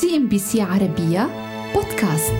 CNBC 0.00 0.62
عربية 0.62 1.28
بودكاست. 1.74 2.34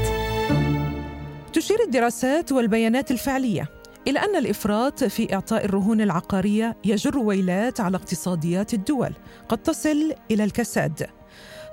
تشير 1.53 1.77
الدراسات 1.87 2.53
والبيانات 2.53 3.11
الفعلية 3.11 3.69
إلى 4.09 4.19
أن 4.19 4.37
الإفراط 4.37 5.05
في 5.05 5.35
إعطاء 5.35 5.65
الرهون 5.65 6.01
العقارية 6.01 6.77
يجر 6.85 7.19
ويلات 7.19 7.81
على 7.81 7.97
اقتصاديات 7.97 8.75
الدول 8.75 9.13
قد 9.49 9.59
تصل 9.59 10.15
إلى 10.31 10.45
الكساد. 10.45 11.07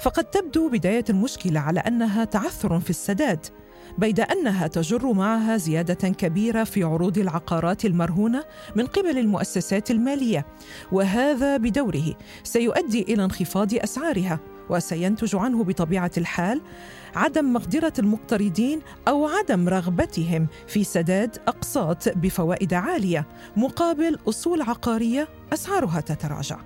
فقد 0.03 0.23
تبدو 0.23 0.69
بداية 0.69 1.05
المشكلة 1.09 1.59
على 1.59 1.79
أنها 1.79 2.25
تعثر 2.25 2.79
في 2.79 2.89
السداد 2.89 3.45
بيد 3.97 4.19
أنها 4.19 4.67
تجر 4.67 5.13
معها 5.13 5.57
زيادة 5.57 6.09
كبيرة 6.09 6.63
في 6.63 6.83
عروض 6.83 7.17
العقارات 7.17 7.85
المرهونة 7.85 8.43
من 8.75 8.85
قبل 8.85 9.17
المؤسسات 9.17 9.91
المالية 9.91 10.45
وهذا 10.91 11.57
بدوره 11.57 12.13
سيؤدي 12.43 13.01
إلى 13.01 13.23
انخفاض 13.23 13.73
أسعارها. 13.73 14.39
وسينتج 14.69 15.35
عنه 15.35 15.63
بطبيعة 15.63 16.11
الحال 16.17 16.61
عدم 17.15 17.53
مقدرة 17.53 17.93
المقترضين 17.99 18.79
أو 19.07 19.27
عدم 19.27 19.69
رغبتهم 19.69 20.47
في 20.67 20.83
سداد 20.83 21.37
أقساط 21.47 22.09
بفوائد 22.09 22.73
عالية 22.73 23.27
مقابل 23.57 24.17
أصول 24.29 24.61
عقارية 24.61 25.27
أسعارها 25.53 26.01
تتراجع. 26.01 26.57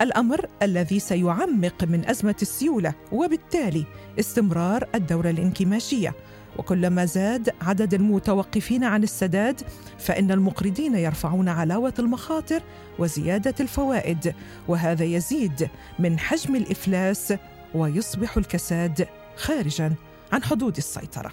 الأمر 0.00 0.46
الذي 0.62 0.98
سيعمق 0.98 1.84
من 1.84 2.08
أزمة 2.08 2.34
السيولة 2.42 2.94
وبالتالي 3.12 3.84
استمرار 4.20 4.88
الدوره 4.94 5.30
الانكماشية 5.30 6.14
وكلما 6.58 7.04
زاد 7.04 7.50
عدد 7.60 7.94
المتوقفين 7.94 8.84
عن 8.84 9.02
السداد 9.02 9.60
فإن 9.98 10.30
المقرضين 10.30 10.94
يرفعون 10.94 11.48
علاوة 11.48 11.94
المخاطر 11.98 12.62
وزيادة 12.98 13.54
الفوائد 13.60 14.34
وهذا 14.68 15.04
يزيد 15.04 15.68
من 15.98 16.18
حجم 16.18 16.56
الإفلاس 16.56 17.34
ويصبح 17.74 18.36
الكساد 18.36 19.08
خارجا 19.36 19.94
عن 20.32 20.44
حدود 20.44 20.76
السيطرة. 20.76 21.32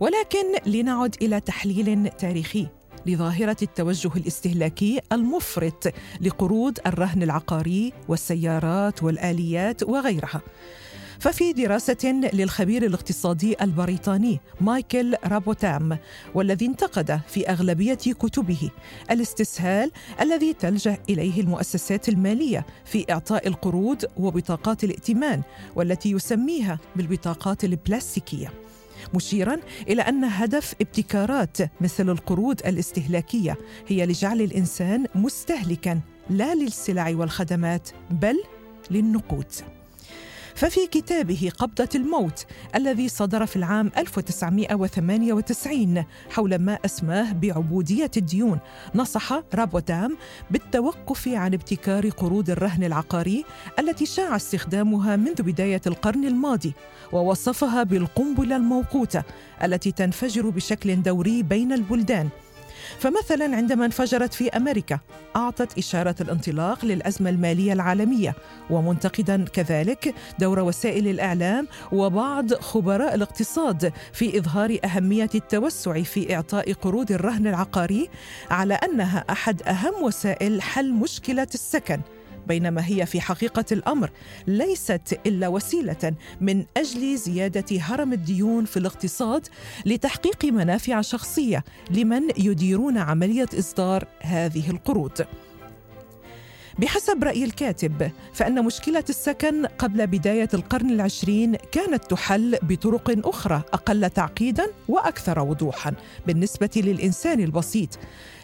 ولكن 0.00 0.46
لنعد 0.66 1.16
إلى 1.22 1.40
تحليل 1.40 2.08
تاريخي 2.08 2.68
لظاهرة 3.06 3.56
التوجه 3.62 4.10
الاستهلاكي 4.16 5.00
المفرط 5.12 5.92
لقروض 6.20 6.78
الرهن 6.86 7.22
العقاري 7.22 7.92
والسيارات 8.08 9.02
والآليات 9.02 9.82
وغيرها. 9.82 10.40
ففي 11.22 11.52
دراسة 11.52 12.30
للخبير 12.32 12.86
الاقتصادي 12.86 13.56
البريطاني 13.62 14.40
مايكل 14.60 15.14
رابوتام 15.24 15.98
والذي 16.34 16.66
انتقد 16.66 17.20
في 17.28 17.48
أغلبية 17.48 17.94
كتبه 17.94 18.70
الاستسهال 19.10 19.90
الذي 20.20 20.52
تلجأ 20.52 20.98
إليه 21.10 21.40
المؤسسات 21.40 22.08
المالية 22.08 22.66
في 22.84 23.12
إعطاء 23.12 23.48
القروض 23.48 24.04
وبطاقات 24.16 24.84
الائتمان 24.84 25.42
والتي 25.76 26.10
يسميها 26.10 26.78
بالبطاقات 26.96 27.64
البلاستيكية. 27.64 28.52
مشيرا 29.14 29.56
إلى 29.88 30.02
أن 30.02 30.24
هدف 30.24 30.74
ابتكارات 30.80 31.58
مثل 31.80 32.10
القروض 32.10 32.60
الاستهلاكية 32.66 33.56
هي 33.88 34.06
لجعل 34.06 34.40
الإنسان 34.40 35.06
مستهلكا 35.14 36.00
لا 36.30 36.54
للسلع 36.54 37.14
والخدمات 37.16 37.88
بل 38.10 38.42
للنقود. 38.90 39.52
ففي 40.54 40.86
كتابه 40.86 41.52
قبضة 41.58 41.88
الموت 41.94 42.46
الذي 42.74 43.08
صدر 43.08 43.46
في 43.46 43.56
العام 43.56 43.92
1998 43.98 46.04
حول 46.30 46.58
ما 46.58 46.78
أسماه 46.84 47.32
بعبودية 47.32 48.10
الديون 48.16 48.58
نصح 48.94 49.42
رابوتام 49.54 50.16
بالتوقف 50.50 51.28
عن 51.28 51.54
ابتكار 51.54 52.08
قروض 52.08 52.50
الرهن 52.50 52.84
العقاري 52.84 53.44
التي 53.78 54.06
شاع 54.06 54.36
استخدامها 54.36 55.16
منذ 55.16 55.42
بداية 55.42 55.80
القرن 55.86 56.24
الماضي 56.24 56.74
ووصفها 57.12 57.82
بالقنبلة 57.82 58.56
الموقوتة 58.56 59.22
التي 59.64 59.92
تنفجر 59.92 60.50
بشكل 60.50 61.02
دوري 61.02 61.42
بين 61.42 61.72
البلدان. 61.72 62.28
فمثلا 62.98 63.56
عندما 63.56 63.84
انفجرت 63.84 64.34
في 64.34 64.48
أمريكا 64.48 64.98
أعطت 65.36 65.78
إشارة 65.78 66.14
الانطلاق 66.20 66.84
للأزمة 66.84 67.30
المالية 67.30 67.72
العالمية 67.72 68.34
ومنتقدا 68.70 69.44
كذلك 69.44 70.14
دور 70.38 70.60
وسائل 70.60 71.08
الإعلام 71.08 71.68
وبعض 71.92 72.54
خبراء 72.54 73.14
الاقتصاد 73.14 73.92
في 74.12 74.38
إظهار 74.38 74.78
أهمية 74.84 75.30
التوسع 75.34 76.02
في 76.02 76.34
إعطاء 76.34 76.72
قروض 76.72 77.12
الرهن 77.12 77.46
العقاري 77.46 78.08
على 78.50 78.74
أنها 78.74 79.24
أحد 79.30 79.62
أهم 79.62 80.02
وسائل 80.02 80.62
حل 80.62 80.92
مشكلة 80.92 81.48
السكن. 81.54 82.00
بينما 82.48 82.86
هي 82.86 83.06
في 83.06 83.20
حقيقة 83.20 83.64
الأمر 83.72 84.10
ليست 84.46 85.20
إلا 85.26 85.48
وسيلة 85.48 86.14
من 86.40 86.64
أجل 86.76 87.16
زيادة 87.16 87.80
هرم 87.80 88.12
الديون 88.12 88.64
في 88.64 88.76
الاقتصاد 88.76 89.46
لتحقيق 89.86 90.44
منافع 90.44 91.00
شخصية 91.00 91.64
لمن 91.90 92.22
يديرون 92.38 92.98
عملية 92.98 93.48
إصدار 93.58 94.04
هذه 94.20 94.70
القروض. 94.70 95.12
بحسب 96.78 97.24
رأي 97.24 97.44
الكاتب 97.44 98.10
فإن 98.32 98.64
مشكلة 98.64 99.04
السكن 99.08 99.66
قبل 99.66 100.06
بداية 100.06 100.48
القرن 100.54 100.90
العشرين 100.90 101.56
كانت 101.72 102.04
تحل 102.10 102.58
بطرق 102.62 103.28
أخرى 103.28 103.62
أقل 103.72 104.10
تعقيدا 104.10 104.66
وأكثر 104.88 105.40
وضوحا 105.40 105.92
بالنسبة 106.26 106.70
للإنسان 106.76 107.40
البسيط. 107.40 107.98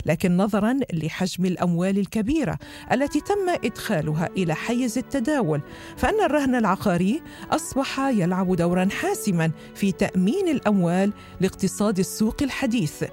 لكن 0.07 0.37
نظرا 0.37 0.79
لحجم 0.93 1.47
الأموال 1.47 1.99
الكبيرة 1.99 2.59
التي 2.93 3.21
تم 3.21 3.49
إدخالها 3.65 4.29
إلى 4.37 4.55
حيز 4.55 4.99
التداول 4.99 5.61
فإن 5.97 6.25
الرهن 6.25 6.55
العقاري 6.55 7.23
أصبح 7.51 7.99
يلعب 8.01 8.57
دورا 8.57 8.89
حاسما 8.91 9.51
في 9.75 9.93
تأمين 9.93 10.49
الأموال 10.49 11.13
لاقتصاد 11.41 11.99
السوق 11.99 12.43
الحديث. 12.43 13.05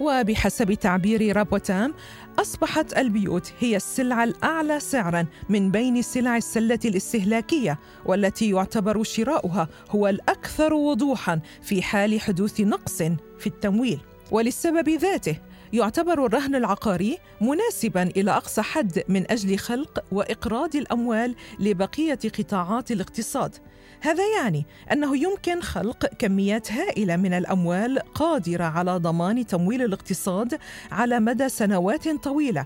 وبحسب 0.00 0.74
تعبير 0.74 1.36
رابوتام 1.36 1.94
أصبحت 2.38 2.98
البيوت 2.98 3.52
هي 3.58 3.76
السلعة 3.76 4.24
الأعلى 4.24 4.80
سعراً 4.80 5.26
من 5.48 5.70
بين 5.70 6.02
سلع 6.02 6.36
السلة 6.36 6.78
الاستهلاكية 6.84 7.78
والتي 8.06 8.50
يعتبر 8.50 9.02
شراؤها 9.02 9.68
هو 9.90 10.08
الأكثر 10.08 10.74
وضوحاً 10.74 11.40
في 11.62 11.82
حال 11.82 12.20
حدوث 12.20 12.60
نقص 12.60 13.02
في 13.38 13.46
التمويل. 13.46 14.00
وللسبب 14.30 14.88
ذاته 14.88 15.36
يعتبر 15.72 16.26
الرهن 16.26 16.54
العقاري 16.54 17.18
مناسبا 17.40 18.02
إلى 18.02 18.30
أقصى 18.30 18.62
حد 18.62 19.02
من 19.08 19.30
أجل 19.30 19.58
خلق 19.58 20.04
وإقراض 20.12 20.76
الأموال 20.76 21.34
لبقية 21.58 22.18
قطاعات 22.38 22.90
الاقتصاد. 22.90 23.54
هذا 24.00 24.22
يعني 24.38 24.66
أنه 24.92 25.16
يمكن 25.16 25.60
خلق 25.60 26.06
كميات 26.06 26.72
هائلة 26.72 27.16
من 27.16 27.34
الأموال 27.34 27.98
قادرة 27.98 28.64
على 28.64 28.96
ضمان 28.96 29.46
تمويل 29.46 29.82
الاقتصاد 29.82 30.58
على 30.92 31.20
مدى 31.20 31.48
سنوات 31.48 32.08
طويلة. 32.08 32.64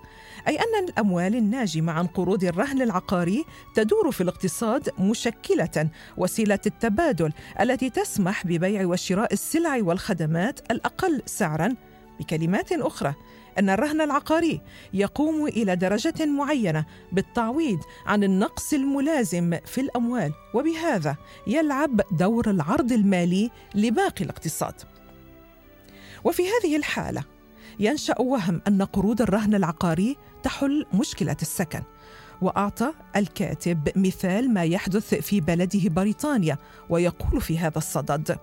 أي 0.49 0.57
أن 0.57 0.85
الأموال 0.89 1.35
الناجمة 1.35 1.93
عن 1.93 2.07
قروض 2.07 2.45
الرهن 2.45 2.83
العقاري 2.83 3.45
تدور 3.75 4.11
في 4.11 4.21
الاقتصاد 4.21 4.89
مشكلة 4.99 5.89
وسيلة 6.17 6.59
التبادل 6.67 7.33
التي 7.61 7.91
تسمح 7.91 8.47
ببيع 8.47 8.87
وشراء 8.87 9.33
السلع 9.33 9.79
والخدمات 9.83 10.61
الأقل 10.71 11.23
سعرا. 11.27 11.75
بكلمات 12.21 12.73
أخرى 12.73 13.15
أن 13.59 13.71
الرهن 13.71 14.01
العقاري 14.01 14.61
يقوم 14.95 15.47
إلى 15.47 15.77
درجة 15.77 16.27
معينة 16.27 16.85
بالتعويض 17.13 17.79
عن 18.07 18.25
النقص 18.25 18.73
الملازم 18.73 19.59
في 19.67 19.81
الأموال 19.81 20.33
وبهذا 20.55 21.17
يلعب 21.47 22.01
دور 22.11 22.51
العرض 22.51 22.93
المالي 22.93 23.51
لباقي 23.75 24.25
الاقتصاد. 24.25 24.75
وفي 26.25 26.43
هذه 26.43 26.77
الحالة 26.77 27.25
ينشأ 27.81 28.21
وهم 28.21 28.63
أن 28.69 28.83
قروض 28.83 29.23
الرهن 29.23 29.55
العقاري 29.55 30.17
تحل 30.43 30.87
مشكلة 30.95 31.37
السكن 31.43 31.83
وأعطى 32.43 32.93
الكاتب 33.17 33.89
مثال 33.97 34.55
ما 34.55 34.65
يحدث 34.65 35.15
في 35.15 35.41
بلده 35.41 35.89
بريطانيا 35.89 36.59
ويقول 36.91 37.41
في 37.41 37.59
هذا 37.59 37.79
الصدد 37.79 38.39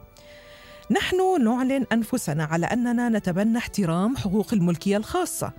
نحن 0.91 1.43
نعلن 1.43 1.85
أنفسنا 1.91 2.43
على 2.43 2.65
أننا 2.65 3.09
نتبنى 3.09 3.57
احترام 3.57 4.17
حقوق 4.17 4.53
الملكية 4.53 4.97
الخاصة 4.97 5.53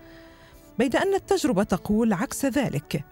بيد 0.78 0.96
أن 0.96 1.14
التجربة 1.14 1.62
تقول 1.62 2.12
عكس 2.12 2.44
ذلك. 2.44 3.05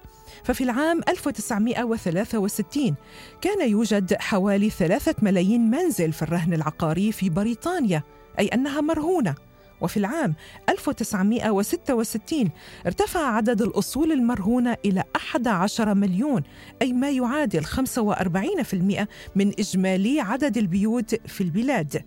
ففي 0.45 0.65
العام 0.65 1.01
1963 1.09 2.95
كان 3.41 3.69
يوجد 3.69 4.15
حوالي 4.15 4.71
ثلاثة 4.71 5.15
ملايين 5.23 5.71
منزل 5.71 6.13
في 6.13 6.23
الرهن 6.23 6.55
العقاري 6.55 7.13
في 7.13 7.31
بريطانيا 7.31 8.03
أي 8.39 8.49
أنها 8.49 8.81
مرهونة. 8.81 9.35
وفي 9.81 9.97
العام 9.97 10.35
1966 10.69 12.51
ارتفع 12.87 13.21
عدد 13.21 13.63
الأصول 13.63 14.13
المرهونة 14.13 14.77
إلى 14.85 15.05
11 15.17 15.95
مليون 15.95 16.43
أي 16.83 16.93
ما 16.93 17.11
يعادل 17.11 17.65
45% 17.65 19.07
من 19.37 19.53
إجمالي 19.59 20.21
عدد 20.21 20.57
البيوت 20.57 21.15
في 21.15 21.41
البلاد. 21.41 22.05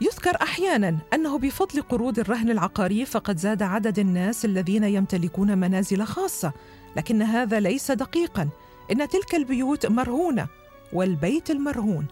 يذكر 0.00 0.36
أحيانا 0.42 0.98
أنه 1.14 1.38
بفضل 1.38 1.82
قروض 1.82 2.18
الرهن 2.18 2.50
العقاري 2.50 3.04
فقد 3.04 3.38
زاد 3.38 3.62
عدد 3.62 3.98
الناس 3.98 4.44
الذين 4.44 4.84
يمتلكون 4.84 5.58
منازل 5.58 6.02
خاصة 6.04 6.52
لكن 6.96 7.22
هذا 7.22 7.60
ليس 7.60 7.90
دقيقا. 7.90 8.48
إن 8.92 9.08
تلك 9.08 9.34
البيوت 9.34 9.86
مرهونة 9.86 10.46
والبيت 10.92 11.50
المرهون 11.50 12.06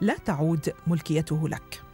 لا 0.00 0.16
تعود 0.24 0.72
ملكيته 0.86 1.48
لك. 1.48 1.85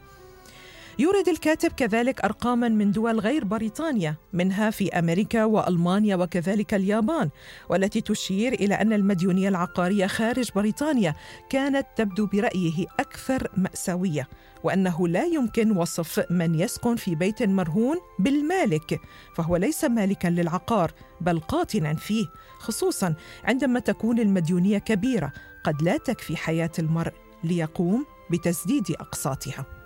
يورد 0.98 1.28
الكاتب 1.28 1.72
كذلك 1.72 2.24
أرقاما 2.24 2.68
من 2.68 2.92
دول 2.92 3.20
غير 3.20 3.44
بريطانيا 3.44 4.16
منها 4.32 4.70
في 4.70 4.98
أمريكا 4.98 5.44
وألمانيا 5.44 6.16
وكذلك 6.16 6.74
اليابان 6.74 7.30
والتي 7.68 8.00
تشير 8.00 8.52
إلى 8.52 8.74
أن 8.74 8.92
المديونية 8.92 9.48
العقارية 9.48 10.06
خارج 10.06 10.50
بريطانيا 10.54 11.14
كانت 11.50 11.86
تبدو 11.96 12.26
برأيه 12.26 12.86
أكثر 13.00 13.48
مأساوية 13.56 14.28
وأنه 14.64 15.08
لا 15.08 15.24
يمكن 15.24 15.76
وصف 15.76 16.30
من 16.30 16.54
يسكن 16.54 16.96
في 16.96 17.14
بيت 17.14 17.42
مرهون 17.42 17.96
بالمالك 18.18 19.00
فهو 19.34 19.56
ليس 19.56 19.84
مالكا 19.84 20.28
للعقار 20.28 20.92
بل 21.20 21.40
قاطنا 21.40 21.94
فيه 21.94 22.26
خصوصا 22.58 23.14
عندما 23.44 23.80
تكون 23.80 24.18
المديونية 24.18 24.78
كبيرة 24.78 25.32
قد 25.64 25.82
لا 25.82 25.96
تكفي 25.96 26.36
حياة 26.36 26.72
المرء 26.78 27.12
ليقوم 27.44 28.06
بتسديد 28.30 28.90
أقساطها. 28.90 29.81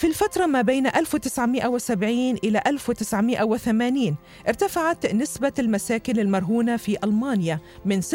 في 0.00 0.06
الفترة 0.06 0.46
ما 0.46 0.62
بين 0.62 0.86
1970 0.86 2.36
إلى 2.44 2.62
1980 2.66 4.16
ارتفعت 4.48 5.14
نسبة 5.14 5.52
المساكن 5.58 6.18
المرهونة 6.18 6.76
في 6.76 6.96
ألمانيا 7.04 7.60
من 7.84 8.02
46% 8.02 8.06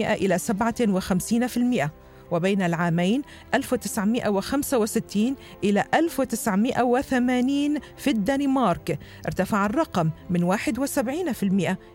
إلى 0.00 0.38
57% 0.38 1.88
وبين 2.30 2.62
العامين 2.62 3.22
1965 3.54 5.36
إلى 5.64 5.84
1980 5.94 7.78
في 7.96 8.10
الدنمارك 8.10 8.98
ارتفع 9.26 9.66
الرقم 9.66 10.10
من 10.30 10.56
71% 10.56 10.58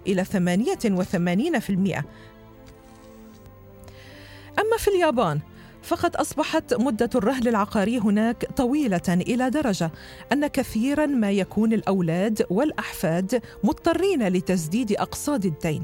إلى 0.07 0.25
88% 0.25 0.29
أما 4.59 4.77
في 4.77 4.87
اليابان 4.87 5.39
فقد 5.83 6.15
أصبحت 6.15 6.73
مدة 6.73 7.09
الرهن 7.15 7.47
العقاري 7.47 7.99
هناك 7.99 8.45
طويلة 8.57 9.01
إلى 9.09 9.49
درجة 9.49 9.91
أن 10.31 10.47
كثيرا 10.47 11.05
ما 11.05 11.31
يكون 11.31 11.73
الأولاد 11.73 12.45
والأحفاد 12.49 13.41
مضطرين 13.63 14.27
لتسديد 14.27 14.91
اقساط 14.91 15.45
الدين. 15.45 15.83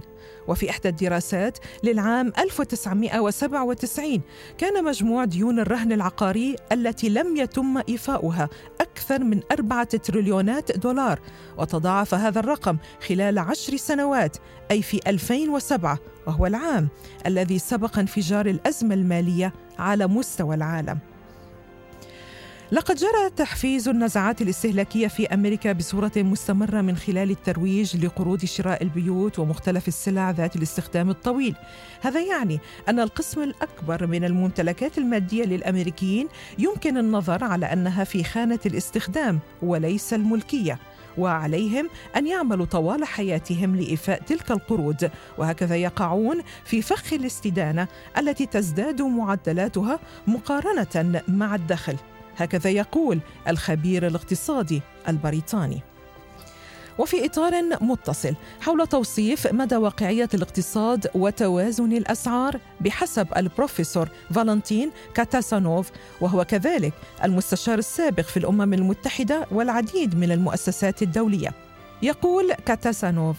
وفي 0.49 0.69
إحدى 0.69 0.89
الدراسات 0.89 1.57
للعام 1.83 2.33
1997 2.39 4.21
كان 4.57 4.83
مجموع 4.83 5.25
ديون 5.25 5.59
الرهن 5.59 5.91
العقاري 5.91 6.55
التي 6.71 7.09
لم 7.09 7.37
يتم 7.37 7.81
إيفاؤها 7.89 8.49
أكثر 8.81 9.23
من 9.23 9.39
أربعة 9.51 9.97
تريليونات 9.97 10.77
دولار 10.77 11.19
وتضاعف 11.57 12.13
هذا 12.13 12.39
الرقم 12.39 12.77
خلال 13.07 13.39
عشر 13.39 13.77
سنوات 13.77 14.37
أي 14.71 14.81
في 14.81 14.99
2007 15.07 15.99
وهو 16.27 16.45
العام 16.45 16.87
الذي 17.25 17.59
سبق 17.59 17.99
انفجار 17.99 18.45
الأزمة 18.45 18.93
المالية 18.93 19.53
على 19.79 20.07
مستوى 20.07 20.55
العالم. 20.55 20.99
لقد 22.71 22.95
جرى 22.95 23.29
تحفيز 23.35 23.87
النزعات 23.87 24.41
الاستهلاكية 24.41 25.07
في 25.07 25.27
أمريكا 25.27 25.71
بصورة 25.71 26.11
مستمرة 26.17 26.81
من 26.81 26.97
خلال 26.97 27.31
الترويج 27.31 28.05
لقروض 28.05 28.45
شراء 28.45 28.83
البيوت 28.83 29.39
ومختلف 29.39 29.87
السلع 29.87 30.31
ذات 30.31 30.55
الاستخدام 30.55 31.09
الطويل. 31.09 31.55
هذا 32.01 32.21
يعني 32.21 32.59
أن 32.89 32.99
القسم 32.99 33.41
الأكبر 33.41 34.07
من 34.07 34.23
الممتلكات 34.23 34.97
المادية 34.97 35.43
للأمريكيين 35.43 36.27
يمكن 36.59 36.97
النظر 36.97 37.43
على 37.43 37.65
أنها 37.65 38.03
في 38.03 38.23
خانة 38.23 38.59
الاستخدام 38.65 39.39
وليس 39.61 40.13
الملكية. 40.13 40.79
وعليهم 41.17 41.89
أن 42.15 42.27
يعملوا 42.27 42.65
طوال 42.65 43.03
حياتهم 43.05 43.75
لإيفاء 43.75 44.21
تلك 44.21 44.51
القروض 44.51 45.09
وهكذا 45.37 45.75
يقعون 45.75 46.41
في 46.65 46.81
فخ 46.81 47.13
الاستدانة 47.13 47.87
التي 48.17 48.45
تزداد 48.45 49.01
معدلاتها 49.01 49.99
مقارنة 50.27 51.21
مع 51.27 51.55
الدخل 51.55 51.95
هكذا 52.39 52.69
يقول 52.69 53.19
الخبير 53.47 54.07
الاقتصادي 54.07 54.81
البريطاني. 55.07 55.81
وفي 56.97 57.25
إطار 57.25 57.53
متصل 57.81 58.35
حول 58.61 58.87
توصيف 58.87 59.47
مدى 59.47 59.75
واقعية 59.75 60.29
الاقتصاد 60.33 61.07
وتوازن 61.15 61.93
الأسعار 61.93 62.59
بحسب 62.81 63.27
البروفيسور 63.37 64.09
فالنتين 64.33 64.91
كاتاسانوف 65.13 65.91
وهو 66.21 66.45
كذلك 66.45 66.93
المستشار 67.23 67.77
السابق 67.77 68.23
في 68.23 68.37
الأمم 68.37 68.73
المتحدة 68.73 69.47
والعديد 69.51 70.15
من 70.15 70.31
المؤسسات 70.31 71.01
الدولية. 71.01 71.53
يقول 72.01 72.53
كاتاسانوف 72.53 73.37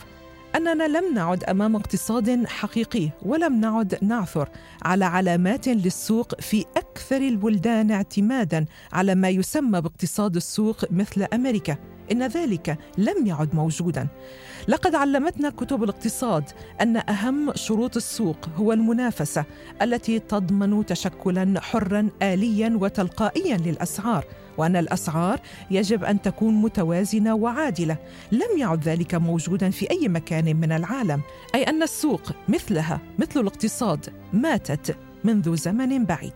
أننا 0.56 0.88
لم 0.88 1.14
نعد 1.14 1.44
أمام 1.44 1.76
اقتصاد 1.76 2.46
حقيقي 2.46 3.10
ولم 3.22 3.60
نعد 3.60 3.98
نعثر 4.02 4.48
على 4.82 5.04
علامات 5.04 5.68
للسوق 5.68 6.40
في 6.40 6.64
أكثر 6.76 7.16
البلدان 7.16 7.90
اعتمادا 7.90 8.66
على 8.92 9.14
ما 9.14 9.28
يسمى 9.28 9.80
باقتصاد 9.80 10.36
السوق 10.36 10.84
مثل 10.90 11.26
أمريكا. 11.32 11.76
إن 12.12 12.26
ذلك 12.26 12.78
لم 12.98 13.26
يعد 13.26 13.54
موجودا. 13.54 14.08
لقد 14.68 14.94
علمتنا 14.94 15.50
كتب 15.50 15.84
الاقتصاد 15.84 16.44
أن 16.80 16.96
أهم 16.96 17.52
شروط 17.54 17.96
السوق 17.96 18.48
هو 18.56 18.72
المنافسة 18.72 19.44
التي 19.82 20.18
تضمن 20.18 20.86
تشكلا 20.86 21.60
حرا 21.60 22.08
اليا 22.22 22.78
وتلقائيا 22.80 23.56
للأسعار 23.56 24.24
وأن 24.58 24.76
الأسعار 24.76 25.40
يجب 25.70 26.04
أن 26.04 26.22
تكون 26.22 26.54
متوازنة 26.54 27.34
وعادلة. 27.34 27.96
لم 28.32 28.58
يعد 28.58 28.88
ذلك 28.88 29.14
موجودا 29.14 29.70
في 29.70 29.90
أي 29.90 30.08
مكان 30.08 30.56
من 30.56 30.72
العالم 30.72 31.20
أي 31.54 31.62
أن 31.62 31.82
السوق 31.82 32.32
مثلها 32.48 33.00
مثل 33.18 33.40
الاقتصاد 33.40 34.06
ماتت. 34.32 34.96
منذ 35.24 35.56
زمن 35.56 36.04
بعيد. 36.04 36.32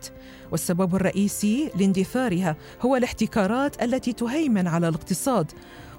والسبب 0.51 0.95
الرئيسي 0.95 1.71
لاندثارها 1.79 2.55
هو 2.81 2.95
الاحتكارات 2.95 3.83
التي 3.83 4.13
تهيمن 4.13 4.67
على 4.67 4.87
الاقتصاد 4.87 5.51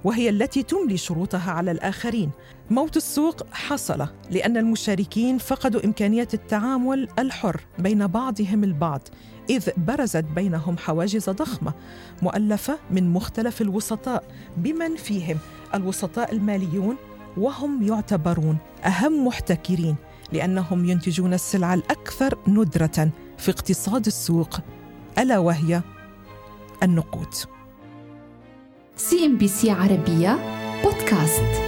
وهي 0.03 0.29
التي 0.29 0.63
تملي 0.63 0.97
شروطها 0.97 1.51
على 1.51 1.71
الآخرين. 1.71 2.31
موت 2.69 2.97
السوق 2.97 3.53
حصل 3.53 4.07
لأن 4.31 4.57
المشاركين 4.57 5.37
فقدوا 5.37 5.85
امكانيه 5.85 6.27
التعامل 6.33 7.07
الحر 7.19 7.61
بين 7.79 8.07
بعضهم 8.07 8.63
البعض 8.63 9.01
إذ 9.49 9.69
برزت 9.77 10.23
بينهم 10.35 10.77
حواجز 10.77 11.29
ضخمة 11.29 11.73
مؤلفة 12.21 12.79
من 12.91 13.13
مختلف 13.13 13.61
الوسطاء 13.61 14.23
بمن 14.57 14.95
فيهم 14.95 15.37
الوسطاء 15.75 16.33
الماليون 16.33 16.95
وهم 17.37 17.83
يعتبرون 17.83 18.57
أهم 18.85 19.27
محتكرين. 19.27 19.95
لأنهم 20.31 20.85
ينتجون 20.85 21.33
السلع 21.33 21.73
الأكثر 21.73 22.37
ندرة 22.47 23.09
في 23.37 23.51
اقتصاد 23.51 24.05
السوق 24.05 24.59
ألا 25.17 25.37
وهي 25.37 25.81
النقود. 26.83 27.33
سي 28.95 29.25
إم 29.25 29.37
بي 29.37 29.47
سي 29.47 29.71
عربية 29.71 30.39
بودكاست. 30.83 31.61